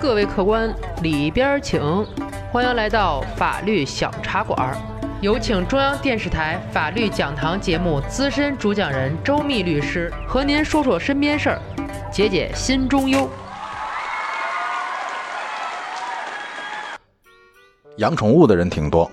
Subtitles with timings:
[0.00, 1.80] 各位客官，里边请。
[2.52, 4.76] 欢迎来到法律小茶馆，
[5.20, 11.60] 有请中央电视台法律讲堂节目资深主讲人周密律师和您说说身边事儿，
[12.12, 13.28] 解解心中忧。
[17.96, 19.10] 养宠物的人挺多，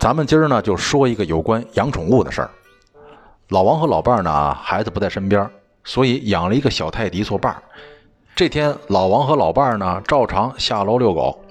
[0.00, 2.50] 咱们今儿呢就说一个有关养宠物的事儿。
[3.50, 5.48] 老王和老伴儿呢，孩子不在身边，
[5.84, 7.62] 所以养了一个小泰迪做伴儿。
[8.36, 11.42] 这天，老王和老伴儿呢，照常下楼遛狗。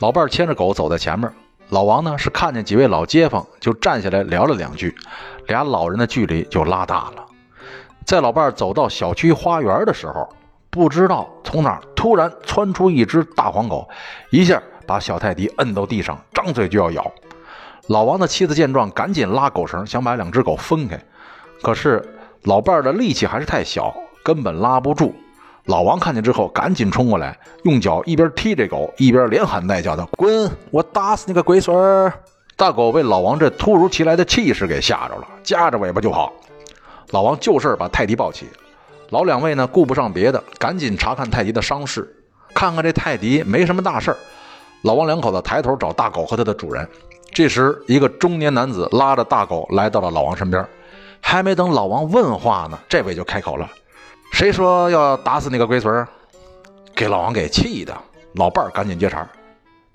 [0.00, 1.32] 老伴儿牵着狗走在前面，
[1.68, 4.92] 老王呢是看见几位老街坊，就站下来聊了两句，
[5.46, 7.24] 俩老人的距离就拉大了。
[8.04, 10.28] 在老伴儿走到小区花园的时候，
[10.70, 13.88] 不知道从哪儿突然窜出一只大黄狗，
[14.30, 17.12] 一下把小泰迪摁到地上，张嘴就要咬。
[17.86, 21.00] 老王的妻子见状，赶紧拉狗绳，想把两只狗分开，
[21.62, 22.04] 可是
[22.42, 25.14] 老伴儿的力气还是太小，根本拉不住。
[25.68, 30.50] 老王看见之后，赶紧冲过来，用脚一边踢这狗，一边连喊带叫的：“滚！
[30.70, 32.10] 我打死你个龟孙儿！”
[32.56, 36.32] 大狗被老王这突如其来的气势给吓着了，夹着尾巴就跑。
[37.10, 38.46] 老王就事把泰迪抱起，
[39.10, 42.16] 老两位呢顾不上别的，赶紧查看泰迪的伤势，
[42.54, 44.16] 看看这泰迪没什么大事儿。
[44.80, 46.88] 老王两口子抬头找大狗和它的主人。
[47.30, 50.66] 这时，一个中年男子拉着大狗来到了老王身边，
[51.20, 53.68] 还没等老王问话呢，这位就开口了。
[54.32, 56.06] 谁说要打死那个龟孙儿？
[56.94, 57.96] 给老王给气的，
[58.34, 59.28] 老伴儿赶紧接茬儿：“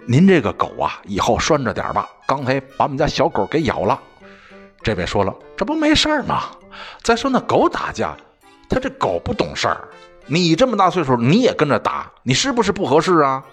[0.05, 2.09] 您这个狗啊，以后拴着点吧。
[2.25, 3.99] 刚才把我们家小狗给咬了。”
[4.83, 6.43] 这位说了：“这不没事儿吗？
[7.01, 8.15] 再说那狗打架，
[8.69, 9.87] 他这狗不懂事儿。
[10.25, 13.43] 你这么大岁数，你也跟着打，你是不是不合适啊？”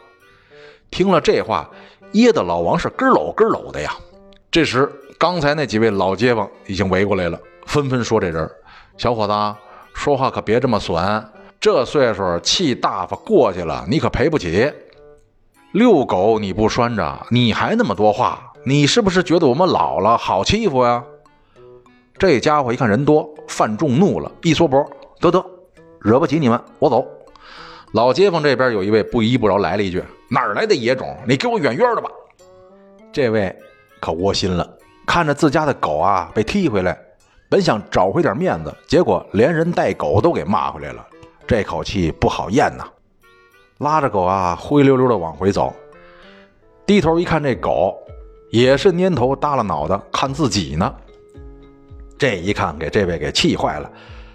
[0.90, 1.68] 听了这话，
[2.12, 3.94] 噎得老王是咯搂咯搂的呀。
[4.50, 8.50] 这时，刚才那几位老街坊已经围过来了，纷纷说：“这人，
[8.96, 9.32] 小伙子。”
[9.94, 11.24] 说话可别这么损，
[11.60, 14.72] 这岁数气大发过去了，你可赔不起。
[15.72, 21.04] 遛狗你不拴着，你还那么多话，你是不是觉得我们老了好欺负呀？
[22.18, 24.84] 这家伙一看人多，犯众怒了，一缩脖，
[25.20, 25.44] 得得，
[26.00, 27.06] 惹不起你们，我走。
[27.92, 31.16] 老街坊这边有一位不依不饶，来了一句：“哪儿来的野种？
[31.26, 32.08] 你给我远远的吧！”
[33.12, 33.54] 这位
[34.00, 36.96] 可窝心了，看着自家的狗啊被踢回来。
[37.50, 41.04] 本想找回点面子，结果连人带狗都给骂回来了，
[41.48, 42.84] 这口气不好咽呐。
[43.78, 45.74] 拉着狗啊，灰溜溜的往回走，
[46.86, 47.98] 低头一看，这狗
[48.50, 50.94] 也是蔫头耷拉脑袋看自己呢。
[52.16, 53.90] 这一看，给这位给气坏了，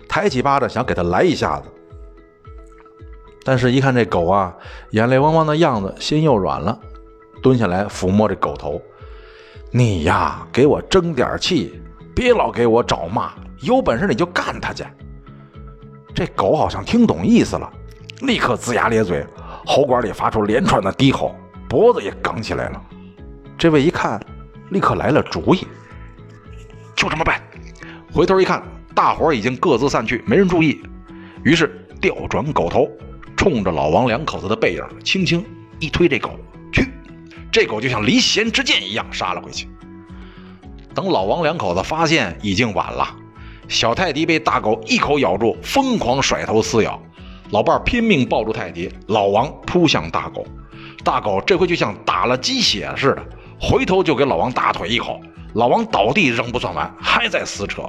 [0.10, 1.70] 抬起巴掌想给他来一下子，
[3.46, 4.54] 但是一看这狗啊，
[4.92, 6.78] 眼泪汪汪的样子，心又软了，
[7.42, 8.82] 蹲下来抚摸这狗头
[9.72, 11.82] ：“你呀，给我争点气。”
[12.16, 14.86] 别老给我找骂，有本事你就干他去。
[16.14, 17.70] 这狗好像听懂意思了，
[18.22, 19.28] 立刻龇牙咧嘴，
[19.66, 21.36] 喉管里发出连串的低吼，
[21.68, 22.82] 脖子也刚起来了。
[23.58, 24.18] 这位一看，
[24.70, 25.68] 立刻来了主意，
[26.96, 27.42] 就这么办。
[28.14, 28.64] 回头一看，
[28.96, 30.82] 大伙已经各自散去，没人注意，
[31.44, 32.90] 于是调转狗头，
[33.36, 35.44] 冲着老王两口子的背影，轻轻
[35.80, 36.40] 一推，这狗
[36.72, 36.88] 去，
[37.52, 39.68] 这狗就像离弦之箭一样杀了回去。
[40.96, 43.06] 等老王两口子发现，已经晚了。
[43.68, 46.98] 小泰迪被大狗一口咬住，疯狂甩头撕咬。
[47.52, 50.48] 老伴拼命抱住泰迪，老王扑向大狗。
[51.04, 53.24] 大狗这回就像打了鸡血似的，
[53.60, 55.20] 回头就给老王大腿一口。
[55.54, 57.84] 老王倒地仍不算完，还在撕扯。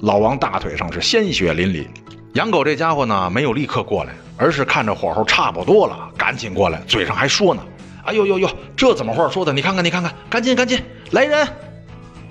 [0.00, 1.86] 老王大腿上是鲜血淋漓。
[2.34, 7.62] 养狗这家伙呢，没有立刻过来，而是看着火候差不多了，赶紧过来，嘴上还说呢
[8.04, 9.52] ：“哎呦呦呦，这怎么话说的？
[9.52, 11.46] 你看看，你看看，赶紧赶紧来人！”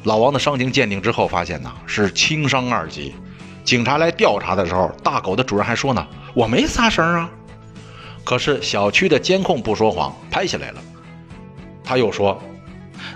[0.08, 3.14] 老王的伤情鉴定之后，发现呐是轻伤二级。
[3.66, 7.30] 警察来调查的时候，大狗的主人还说呢：“我没撒声啊。”
[8.24, 10.80] 可是小区的监控不说谎，拍下来了。
[11.84, 12.42] 他又说：“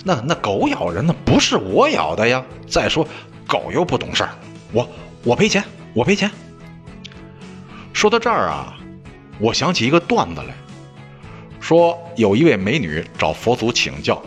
[0.04, 2.44] 那那狗咬人，那不是我咬的呀。
[2.68, 3.08] 再说
[3.48, 4.32] 狗又不懂事儿，
[4.74, 4.86] 我
[5.24, 5.64] 我赔钱，
[5.94, 6.30] 我赔钱。”
[7.94, 8.78] 说到这儿啊，
[9.40, 10.54] 我想起一个段子来，
[11.62, 14.22] 说有一位美女找佛祖请教，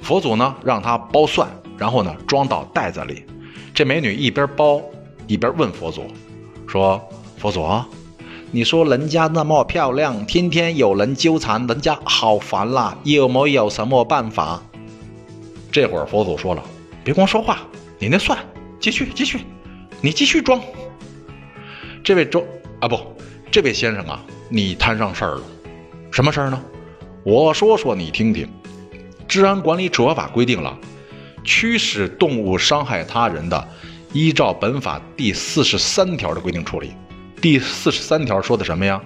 [0.00, 1.48] 佛祖呢让她剥蒜。
[1.76, 3.24] 然后呢，装到袋子里。
[3.74, 4.80] 这美女一边包
[5.26, 6.04] 一边问佛祖，
[6.68, 7.00] 说
[7.36, 7.66] ：“佛祖，
[8.50, 14.62] 你说人家那么漂亮，天天有人纠缠，人家好烦啦，有没有什么办法？”
[15.72, 16.62] 这会儿佛祖说了
[17.02, 17.58] ：“别光说话，
[17.98, 18.38] 你那蒜
[18.78, 19.40] 继续继续，
[20.00, 20.60] 你继续装。”
[22.04, 22.46] 这位周
[22.80, 22.96] 啊不，
[23.50, 25.42] 这位先生啊，你摊上事儿了，
[26.12, 26.62] 什么事儿呢？
[27.24, 28.48] 我说说你听听。
[29.26, 30.78] 治安管理处罚法规定了。
[31.44, 33.68] 驱使动物伤害他人的，
[34.12, 36.92] 依照本法第四十三条的规定处理。
[37.40, 39.00] 第四十三条说的什么呀？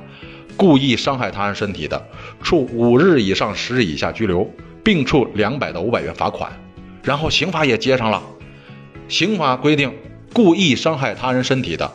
[0.57, 2.09] 故意伤害他人身体的，
[2.43, 4.49] 处五日以上十日以下拘留，
[4.83, 6.53] 并处两百到五百元罚款。
[7.03, 8.23] 然后刑法也接上了，
[9.09, 9.93] 刑法规定，
[10.33, 11.91] 故意伤害他人身体的，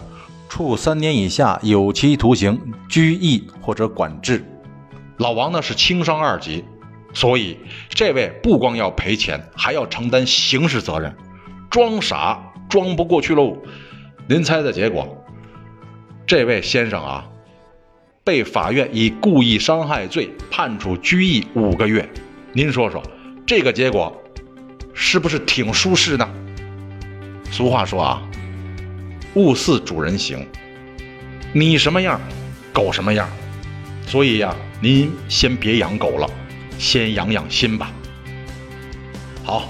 [0.50, 2.60] 处三年以下有期徒刑、
[2.90, 4.44] 拘役或者管制。
[5.18, 6.64] 老王呢是轻伤二级，
[7.14, 7.58] 所以
[7.90, 11.16] 这位不光要赔钱，还要承担刑事责任。
[11.70, 13.58] 装傻装不过去喽！
[14.28, 15.26] 您猜的结果？
[16.26, 17.28] 这位先生啊，
[18.24, 22.08] 被法院以故意伤害罪判处拘役五个月。
[22.52, 23.02] 您说说，
[23.46, 24.16] 这个结果
[24.94, 26.30] 是不是挺舒适呢？
[27.52, 28.22] 俗话说啊，
[29.36, 30.48] 物似主人行，
[31.54, 32.20] 你什么样，
[32.72, 33.28] 狗什么样。
[34.06, 36.30] 所以呀，您先别养狗了，
[36.78, 37.92] 先养养心吧。
[39.44, 39.70] 好，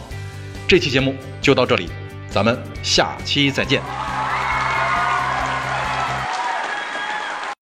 [0.68, 1.90] 这期节目就到这里，
[2.30, 3.82] 咱们下期再见。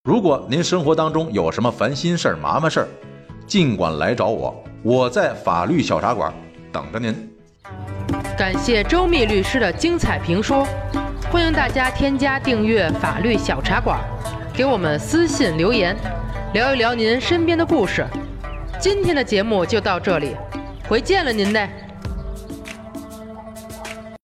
[0.03, 2.87] 如果您生活当中有什么烦心事儿、麻烦事儿，
[3.45, 6.33] 尽管来找我，我在法律小茶馆
[6.71, 7.29] 等着您。
[8.37, 10.65] 感谢周密律师的精彩评说，
[11.29, 13.99] 欢迎大家添加订阅法律小茶馆，
[14.53, 15.93] 给我们私信留言，
[16.53, 18.05] 聊一聊您身边的故事。
[18.79, 20.35] 今天的节目就到这里，
[20.87, 21.67] 回见了您嘞。